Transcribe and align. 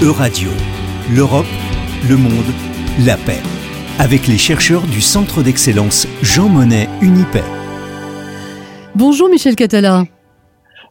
Euradio, 0.00 0.50
l'Europe, 1.12 1.44
le 2.08 2.16
monde, 2.16 2.30
la 3.04 3.16
paix. 3.16 3.40
Avec 3.98 4.28
les 4.28 4.38
chercheurs 4.38 4.82
du 4.82 5.00
Centre 5.00 5.42
d'excellence 5.42 6.06
Jean 6.22 6.48
Monnet 6.48 6.88
Unipay. 7.02 7.42
Bonjour 8.94 9.28
Michel 9.28 9.56
Catala. 9.56 10.04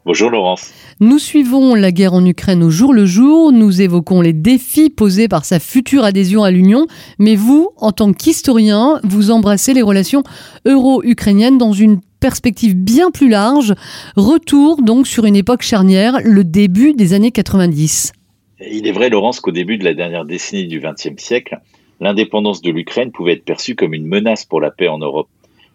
Bonjour 0.06 0.30
Laurence. 0.30 0.74
Nous 1.00 1.20
suivons 1.20 1.74
la 1.74 1.94
guerre 1.94 2.16
en 2.16 2.26
Ukraine 2.26 2.62
au 2.62 2.70
jour 2.70 2.94
le 2.94 3.06
jour, 3.06 3.54
nous 3.54 3.82
évoquons 3.82 4.20
les 4.20 4.34
défis 4.34 4.90
posés 4.90 5.30
par 5.30 5.46
sa 5.46 5.62
future 5.62 6.04
adhésion 6.04 6.44
à 6.44 6.52
l'Union, 6.52 6.86
mais 7.18 7.38
vous, 7.38 7.70
en 7.78 7.94
tant 7.94 8.12
qu'historien, 8.12 9.00
vous 9.06 9.32
embrassez 9.32 9.74
les 9.74 9.84
relations 9.84 10.24
euro-ukrainiennes 10.66 11.58
dans 11.58 11.72
une 11.72 12.02
perspective 12.20 12.76
bien 12.76 13.12
plus 13.12 13.30
large, 13.30 13.74
retour 14.18 14.82
donc 14.82 15.08
sur 15.08 15.24
une 15.24 15.38
époque 15.38 15.62
charnière, 15.62 16.20
le 16.26 16.44
début 16.44 16.92
des 16.92 17.14
années 17.14 17.32
90. 17.32 18.12
Il 18.60 18.88
est 18.88 18.92
vrai, 18.92 19.10
Laurence, 19.10 19.40
qu'au 19.40 19.52
début 19.52 19.78
de 19.78 19.84
la 19.84 19.94
dernière 19.94 20.26
décennie 20.26 20.66
du 20.66 20.80
XXe 20.80 21.22
siècle, 21.22 21.60
l'indépendance 22.00 22.62
de 22.62 22.72
l'Ukraine 22.72 23.12
pouvait 23.12 23.34
être 23.34 23.46
perçue 23.46 23.76
comme 23.76 23.94
une 23.94 24.08
menace 24.08 24.46
pour 24.46 24.62
la 24.62 24.72
paix 24.72 24.88
en 24.88 24.98
Europe. 24.98 25.30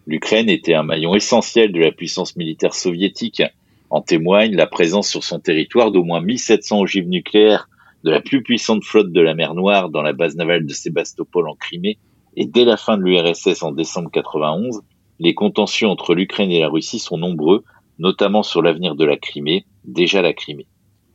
L'Ukraine 0.05 0.49
était 0.49 0.73
un 0.73 0.83
maillon 0.83 1.15
essentiel 1.15 1.71
de 1.71 1.79
la 1.79 1.93
puissance 1.93 2.35
militaire 2.35 2.73
soviétique. 2.73 3.41
En 3.89 4.01
témoigne 4.01 4.55
la 4.55 4.67
présence 4.67 5.07
sur 5.07 5.23
son 5.23 5.39
territoire 5.39 5.91
d'au 5.91 6.03
moins 6.03 6.19
1700 6.19 6.81
ogives 6.81 7.07
nucléaires 7.07 7.69
de 8.03 8.11
la 8.11 8.19
plus 8.19 8.43
puissante 8.43 8.83
flotte 8.83 9.13
de 9.13 9.21
la 9.21 9.33
mer 9.33 9.53
Noire 9.53 9.89
dans 9.89 10.01
la 10.01 10.11
base 10.11 10.35
navale 10.35 10.65
de 10.65 10.73
Sébastopol 10.73 11.47
en 11.47 11.55
Crimée. 11.55 11.97
Et 12.35 12.45
dès 12.45 12.65
la 12.65 12.75
fin 12.75 12.97
de 12.97 13.03
l'URSS 13.03 13.63
en 13.63 13.71
décembre 13.71 14.11
91, 14.11 14.81
les 15.19 15.33
contentieux 15.33 15.87
entre 15.87 16.15
l'Ukraine 16.15 16.51
et 16.51 16.59
la 16.59 16.67
Russie 16.67 16.99
sont 16.99 17.17
nombreux, 17.17 17.63
notamment 17.97 18.43
sur 18.43 18.61
l'avenir 18.61 18.95
de 18.95 19.05
la 19.05 19.15
Crimée, 19.15 19.63
déjà 19.85 20.21
la 20.21 20.33
Crimée. 20.33 20.67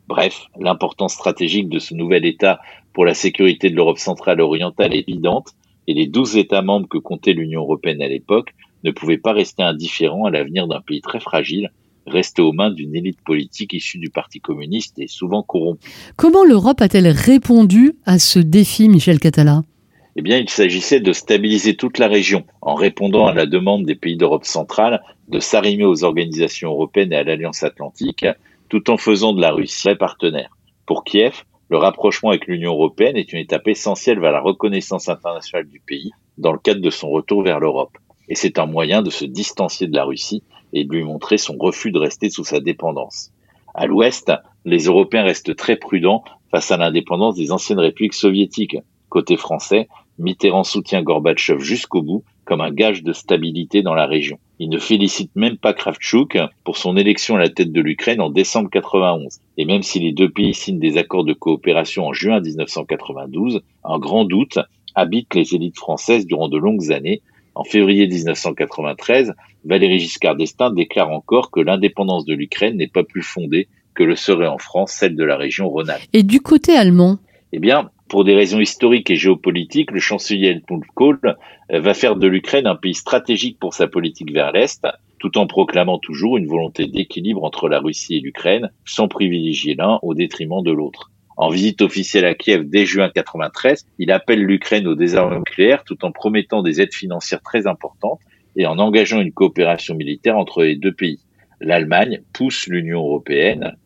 Bref, 0.09 0.47
l'importance 0.59 1.13
stratégique 1.13 1.69
de 1.69 1.79
ce 1.79 1.93
nouvel 1.93 2.25
État 2.25 2.61
pour 2.95 3.05
la 3.05 3.13
sécurité 3.13 3.69
de 3.69 3.77
l'Europe 3.77 3.99
centrale 3.99 4.41
et 4.41 4.43
orientale 4.43 4.95
est 4.95 5.07
évidente, 5.07 5.51
et 5.87 5.93
les 5.93 6.07
douze 6.07 6.39
États 6.39 6.63
membres 6.63 6.89
que 6.89 6.97
comptait 6.97 7.35
l'Union 7.35 7.61
européenne 7.61 8.01
à 8.01 8.09
l'époque 8.09 8.55
ne 8.85 8.91
pouvaient 8.91 9.19
pas 9.19 9.33
rester 9.33 9.63
indifférents 9.63 10.25
à 10.25 10.31
l'avenir 10.31 10.67
d'un 10.67 10.81
pays 10.81 11.03
très 11.03 11.21
fragile, 11.21 11.71
resté 12.07 12.41
aux 12.41 12.53
mains 12.53 12.71
d'une 12.71 12.97
élite 12.97 13.21
politique 13.21 13.75
issue 13.75 13.99
du 13.99 14.09
Parti 14.09 14.41
communiste 14.41 14.99
et 14.99 15.09
souvent 15.09 15.43
corrompue. 15.43 15.91
Comment 16.17 16.45
l'Europe 16.45 16.81
a-t-elle 16.81 17.09
répondu 17.09 17.97
à 18.07 18.19
ce 18.19 18.39
défi, 18.39 18.89
Michel 18.89 19.21
Catala? 19.21 19.63
Eh 20.17 20.23
bien, 20.23 20.39
il 20.39 20.49
s'agissait 20.49 21.01
de 21.01 21.13
stabiliser 21.13 21.77
toute 21.77 21.99
la 21.99 22.09
région 22.09 22.45
en 22.63 22.75
répondant 22.75 23.27
à 23.27 23.35
la 23.35 23.45
demande 23.45 23.85
des 23.85 23.95
pays 23.95 24.17
d'Europe 24.17 24.47
centrale 24.47 25.03
de 25.29 25.39
s'arrimer 25.39 25.85
aux 25.85 26.03
organisations 26.03 26.71
européennes 26.71 27.13
et 27.13 27.17
à 27.17 27.25
l'Alliance 27.25 27.63
atlantique, 27.63 28.27
tout 28.69 28.91
en 28.91 28.97
faisant 28.97 29.33
de 29.33 29.41
la 29.41 29.51
Russie 29.51 29.89
un 29.91 29.97
partenaire. 29.97 30.57
Pour 30.87 31.05
Kiev, 31.05 31.45
le 31.71 31.79
rapprochement 31.79 32.31
avec 32.31 32.47
l'Union 32.47 32.73
européenne 32.73 33.17
est 33.17 33.33
une 33.33 33.41
étape 33.41 33.69
essentielle 33.69 34.21
vers 34.21 34.33
la 34.33 34.41
reconnaissance 34.41 35.09
internationale 35.09 35.69
du 35.69 35.81
pays 35.81 36.13
dans 36.39 36.53
le 36.53 36.59
cadre 36.59 36.81
de 36.81 36.91
son 36.91 37.11
retour 37.11 37.43
vers 37.43 37.61
l'Europe. 37.61 37.97
Et 38.29 38.35
c'est 38.35 38.59
un 38.59 38.67
moyen 38.67 39.03
de 39.03 39.11
se 39.11 39.25
distancier 39.25 39.87
de 39.87 39.97
la 39.97 40.05
Russie 40.05 40.43
et 40.73 40.85
de 40.85 40.93
lui 40.93 41.05
montrer 41.05 41.39
son 41.39 41.57
refus 41.59 41.93
de 41.93 41.99
rester 41.99 42.31
sous 42.31 42.45
sa 42.45 42.61
dépendance. 42.61 43.33
À 43.75 43.87
l'ouest, 43.87 44.33
les 44.65 44.85
Européens 44.85 45.25
restent 45.25 45.57
très 45.57 45.77
prudents 45.77 46.25
face 46.51 46.71
à 46.71 46.77
l'indépendance 46.77 47.37
des 47.37 47.53
anciennes 47.53 47.81
républiques 47.81 48.15
soviétiques. 48.15 48.77
Côté 49.09 49.37
français, 49.37 49.89
Mitterrand 50.19 50.65
soutient 50.65 51.03
Gorbatchev 51.03 51.61
jusqu'au 51.61 52.03
bout 52.03 52.25
comme 52.49 52.63
un 52.63 52.71
gage 52.71 53.03
de 53.03 53.13
stabilité 53.13 53.83
dans 53.83 53.93
la 53.93 54.07
région. 54.07 54.39
Il 54.59 54.71
ne 54.71 54.79
félicite 54.79 55.31
même 55.37 55.59
pas 55.59 55.75
Kravchuk 55.75 56.39
pour 56.65 56.79
son 56.79 56.97
élection 56.97 57.37
à 57.37 57.41
la 57.41 57.51
tête 57.51 57.73
de 57.73 57.81
l'Ukraine 57.83 58.23
en 58.23 58.31
décembre 58.31 58.71
91. 58.71 59.41
Et 59.59 59.67
même 59.67 59.83
si 59.83 60.01
les 60.01 60.13
deux 60.13 60.31
pays 60.31 60.55
signent 60.55 60.79
des 60.79 60.97
accords 60.97 61.25
de 61.25 61.35
coopération 61.35 62.07
en 62.07 62.15
juin 62.15 62.41
1992, 62.41 63.61
un 63.85 63.99
grand 63.99 64.25
doute 64.25 64.59
habite 64.95 65.35
les 65.35 65.55
élites 65.55 65.77
françaises 65.77 66.27
durant 66.27 66.49
de 66.49 66.57
longues 66.57 66.91
années. 66.91 67.21
En 67.55 67.65
février 67.65 68.07
1993, 68.07 69.35
Valéry 69.67 69.99
Giscard 69.99 70.37
d'Estaing 70.37 70.71
déclare 70.71 71.11
encore 71.11 71.51
que 71.51 71.61
l'indépendance 71.61 72.25
de 72.25 72.33
l'Ukraine 72.33 72.79
n'est 72.79 72.89
pas 72.89 73.05
plus 73.05 73.23
fondée 73.23 73.69
que 73.93 74.05
le 74.05 74.17
serait 74.17 74.47
en 74.47 74.59
France 74.59 74.93
celle 74.93 75.17
de 75.17 75.25
la 75.25 75.37
région 75.37 75.69
Rhône-Alpes. 75.69 76.09
Et 76.15 76.23
du 76.23 76.41
côté 76.41 76.75
allemand? 76.75 77.19
Eh 77.53 77.59
bien, 77.59 77.91
pour 78.09 78.25
des 78.25 78.35
raisons 78.35 78.61
historiques 78.61 79.11
et 79.11 79.17
géopolitiques, 79.17 79.91
le 79.91 80.01
chancelier 80.01 80.49
Helmut 80.49 80.85
Kohl 80.95 81.19
euh, 81.73 81.81
va 81.81 81.95
faire 81.95 82.17
de 82.17 82.27
l'Ukraine 82.27 82.67
un 82.67 82.77
pays 82.77 82.95
stratégique 82.95 83.59
pour 83.59 83.75
sa 83.75 83.87
politique 83.87 84.33
vers 84.33 84.53
l'Est, 84.53 84.87
tout 85.19 85.37
en 85.39 85.47
proclamant 85.47 85.99
toujours 85.99 86.39
une 86.39 86.47
volonté 86.47 86.87
d'équilibre 86.87 87.45
entre 87.45 87.69
la 87.69 87.81
Russie 87.81 88.17
et 88.17 88.21
l'Ukraine, 88.21 88.71
sans 88.85 89.09
privilégier 89.09 89.75
l'un 89.75 89.99
au 90.03 90.15
détriment 90.15 90.63
de 90.63 90.73
l'autre. 90.73 91.11
En 91.37 91.51
visite 91.51 91.83
officielle 91.83 92.25
à 92.25 92.35
Kiev 92.35 92.65
dès 92.65 92.85
juin 92.85 93.11
93, 93.15 93.87
il 93.99 94.11
appelle 94.11 94.43
l'Ukraine 94.43 94.89
au 94.89 94.95
désarmement 94.95 95.39
nucléaire 95.39 95.85
tout 95.85 96.05
en 96.05 96.11
promettant 96.11 96.63
des 96.63 96.81
aides 96.81 96.95
financières 96.95 97.43
très 97.43 97.67
importantes 97.67 98.21
et 98.57 98.67
en 98.67 98.79
engageant 98.79 99.21
une 99.21 99.33
coopération 99.33 99.95
militaire 99.95 100.37
entre 100.37 100.65
les 100.65 100.75
deux 100.75 100.93
pays. 100.93 101.21
L'Allemagne 101.61 102.23
pousse 102.33 102.67
l'Union 102.67 103.01
européenne 103.01 103.77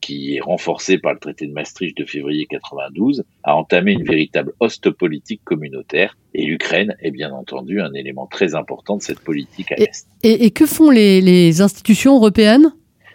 qui 0.00 0.36
est 0.36 0.40
renforcé 0.40 0.98
par 0.98 1.12
le 1.12 1.18
traité 1.18 1.46
de 1.46 1.52
Maastricht 1.52 1.96
de 1.96 2.04
février 2.04 2.46
92, 2.46 3.24
a 3.44 3.56
entamé 3.56 3.92
une 3.92 4.04
véritable 4.04 4.52
hoste 4.60 4.90
politique 4.90 5.42
communautaire. 5.44 6.16
Et 6.34 6.44
l'Ukraine 6.44 6.96
est 7.00 7.10
bien 7.10 7.32
entendu 7.32 7.80
un 7.80 7.92
élément 7.92 8.26
très 8.26 8.54
important 8.54 8.96
de 8.96 9.02
cette 9.02 9.20
politique 9.20 9.72
à 9.72 9.76
l'Est. 9.76 10.06
Et, 10.22 10.50
que 10.50 10.66
font 10.66 10.90
les, 10.90 11.60
institutions 11.60 12.16
européennes? 12.16 12.72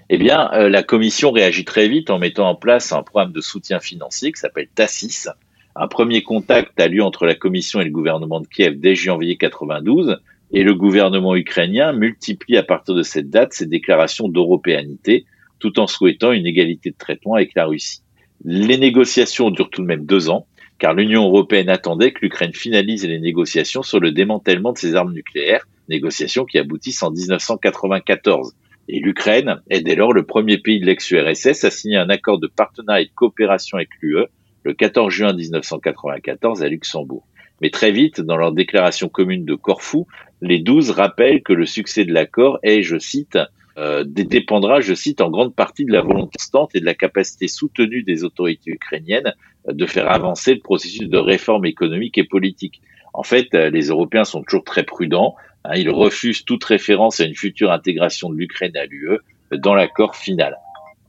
Eh 0.10 0.18
bien, 0.18 0.52
euh, 0.54 0.70
la 0.70 0.84
Commission 0.84 1.32
réagit 1.32 1.66
très 1.66 1.88
vite 1.88 2.10
en 2.10 2.20
mettant 2.20 2.50
en 2.50 2.56
place 2.56 2.92
un 2.92 3.04
programme 3.04 3.32
de 3.32 3.42
soutien 3.42 3.80
financier 3.80 4.32
qui 4.32 4.40
s'appelle 4.40 4.68
TASIS. 4.74 5.28
Un 5.76 5.88
premier 5.88 6.24
contact 6.24 6.80
a 6.80 6.88
lieu 6.88 7.04
entre 7.04 7.26
la 7.26 7.36
Commission 7.36 7.82
et 7.82 7.86
le 7.86 7.92
gouvernement 7.92 8.40
de 8.40 8.48
Kiev 8.48 8.80
dès 8.80 8.96
janvier 8.96 9.36
92, 9.36 10.20
et 10.52 10.64
le 10.64 10.74
gouvernement 10.74 11.36
ukrainien 11.36 11.92
multiplie 11.92 12.58
à 12.58 12.64
partir 12.64 12.96
de 12.96 13.04
cette 13.04 13.30
date 13.30 13.54
ses 13.54 13.66
déclarations 13.66 14.30
d'européanité 14.30 15.26
tout 15.66 15.80
en 15.80 15.88
souhaitant 15.88 16.32
une 16.32 16.46
égalité 16.46 16.92
de 16.92 16.96
traitement 16.96 17.34
avec 17.34 17.56
la 17.56 17.66
Russie. 17.66 18.02
Les 18.44 18.78
négociations 18.78 19.50
durent 19.50 19.72
tout 19.72 19.82
de 19.82 19.88
même 19.88 20.06
deux 20.06 20.30
ans, 20.30 20.46
car 20.78 20.94
l'Union 20.94 21.24
européenne 21.24 21.70
attendait 21.70 22.12
que 22.12 22.20
l'Ukraine 22.22 22.54
finalise 22.54 23.04
les 23.04 23.20
négociations 23.20 23.82
sur 23.82 24.00
le 24.00 24.12
démantèlement 24.12 24.74
de 24.74 24.78
ses 24.78 24.94
armes 24.94 25.14
nucléaires, 25.14 25.68
négociations 25.90 26.46
qui 26.46 26.60
aboutissent 26.60 27.02
en 27.02 27.10
1994. 27.10 28.54
Et 28.90 29.00
l'Ukraine 29.00 29.60
est 29.72 29.82
dès 29.82 29.96
lors 29.96 30.14
le 30.14 30.22
premier 30.22 30.60
pays 30.60 30.80
de 30.80 30.86
l'ex-URSS 30.86 31.64
à 31.64 31.72
signer 31.72 31.98
un 31.98 32.10
accord 32.10 32.38
de 32.40 32.46
partenariat 32.46 33.02
et 33.02 33.06
de 33.06 33.12
coopération 33.16 33.78
avec 33.78 33.90
l'UE 34.02 34.26
le 34.64 34.74
14 34.76 35.12
juin 35.12 35.34
1994 35.34 36.62
à 36.62 36.68
Luxembourg. 36.68 37.26
Mais 37.60 37.72
très 37.72 37.92
vite, 37.92 38.22
dans 38.22 38.38
leur 38.38 38.52
déclaration 38.52 39.10
commune 39.10 39.46
de 39.46 39.56
Corfou, 39.56 40.06
les 40.42 40.60
douze 40.60 40.92
rappellent 40.92 41.42
que 41.42 41.54
le 41.54 41.66
succès 41.66 42.06
de 42.06 42.14
l'accord 42.14 42.60
est, 42.62 42.84
je 42.84 43.00
cite, 43.00 43.40
euh, 43.78 44.06
dépendra, 44.06 44.80
je 44.80 44.94
cite, 44.94 45.20
en 45.20 45.30
grande 45.30 45.54
partie 45.54 45.84
de 45.84 45.92
la 45.92 46.02
volonté 46.02 46.38
constante 46.38 46.76
et 46.76 46.80
de 46.80 46.86
la 46.86 46.94
capacité 46.94 47.50
soutenue 47.50 48.04
des 48.04 48.24
autorités 48.24 48.72
ukrainiennes 48.72 49.34
euh, 49.68 49.74
de 49.74 49.86
faire 49.86 50.10
avancer 50.10 50.54
le 50.54 50.62
processus 50.62 51.10
de 51.10 51.18
réforme 51.18 51.66
économique 51.66 52.18
et 52.18 52.24
politique. 52.24 52.82
En 53.14 53.24
fait, 53.24 53.54
euh, 53.54 53.70
les 53.70 53.88
Européens 53.88 54.24
sont 54.24 54.44
toujours 54.44 54.64
très 54.64 54.84
prudents. 54.84 55.36
Hein, 55.66 55.74
ils 55.76 55.90
refusent 55.90 56.46
toute 56.46 56.64
référence 56.64 57.20
à 57.20 57.26
une 57.26 57.36
future 57.36 57.72
intégration 57.72 58.30
de 58.30 58.36
l'Ukraine 58.36 58.78
à 58.78 58.86
l'UE 58.86 59.20
dans 59.52 59.76
l'accord 59.76 60.16
final. 60.16 60.58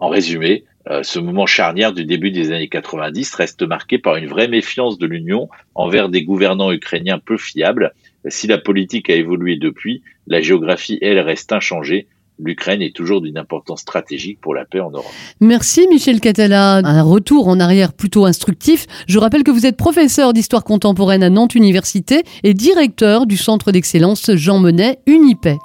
En 0.00 0.08
résumé, 0.08 0.64
ce 1.02 1.18
moment 1.18 1.46
charnière 1.46 1.92
du 1.92 2.04
début 2.04 2.30
des 2.30 2.52
années 2.52 2.68
90 2.68 3.34
reste 3.34 3.62
marqué 3.62 3.98
par 3.98 4.16
une 4.16 4.26
vraie 4.26 4.46
méfiance 4.46 4.98
de 4.98 5.06
l'Union 5.06 5.48
envers 5.74 6.10
des 6.10 6.22
gouvernants 6.22 6.70
ukrainiens 6.70 7.18
peu 7.18 7.38
fiables. 7.38 7.92
Si 8.28 8.46
la 8.46 8.58
politique 8.58 9.08
a 9.08 9.14
évolué 9.14 9.56
depuis, 9.56 10.02
la 10.26 10.42
géographie, 10.42 10.98
elle, 11.00 11.18
reste 11.18 11.52
inchangée 11.52 12.06
l'Ukraine 12.38 12.82
est 12.82 12.94
toujours 12.94 13.20
d'une 13.20 13.38
importance 13.38 13.80
stratégique 13.80 14.40
pour 14.40 14.54
la 14.54 14.64
paix 14.64 14.80
en 14.80 14.90
Europe. 14.90 15.06
Merci 15.40 15.86
Michel 15.88 16.20
Catala. 16.20 16.76
Un 16.76 17.02
retour 17.02 17.48
en 17.48 17.60
arrière 17.60 17.92
plutôt 17.92 18.26
instructif. 18.26 18.86
Je 19.06 19.18
rappelle 19.18 19.42
que 19.42 19.50
vous 19.50 19.66
êtes 19.66 19.76
professeur 19.76 20.32
d'histoire 20.32 20.64
contemporaine 20.64 21.22
à 21.22 21.30
Nantes 21.30 21.54
Université 21.54 22.22
et 22.42 22.54
directeur 22.54 23.26
du 23.26 23.36
centre 23.36 23.72
d'excellence 23.72 24.30
Jean 24.34 24.58
Monnet 24.58 24.98
Unipay. 25.06 25.58